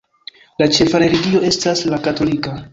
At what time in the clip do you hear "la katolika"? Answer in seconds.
1.95-2.61